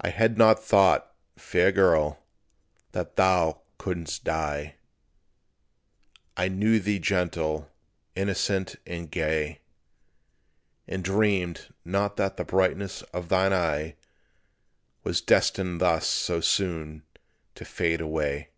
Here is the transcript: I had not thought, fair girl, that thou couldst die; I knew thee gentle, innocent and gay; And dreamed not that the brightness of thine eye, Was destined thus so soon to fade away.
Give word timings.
I 0.00 0.08
had 0.08 0.36
not 0.36 0.60
thought, 0.64 1.14
fair 1.36 1.70
girl, 1.70 2.18
that 2.90 3.14
thou 3.14 3.60
couldst 3.78 4.24
die; 4.24 4.74
I 6.36 6.48
knew 6.48 6.80
thee 6.80 6.98
gentle, 6.98 7.70
innocent 8.16 8.74
and 8.84 9.08
gay; 9.08 9.60
And 10.88 11.04
dreamed 11.04 11.72
not 11.84 12.16
that 12.16 12.36
the 12.36 12.44
brightness 12.44 13.02
of 13.14 13.28
thine 13.28 13.52
eye, 13.52 13.94
Was 15.04 15.20
destined 15.20 15.80
thus 15.80 16.08
so 16.08 16.40
soon 16.40 17.04
to 17.54 17.64
fade 17.64 18.00
away. 18.00 18.48